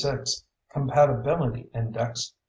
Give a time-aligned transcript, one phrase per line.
[0.17, 0.43] 66.
[0.71, 2.35] Compatibility index 2.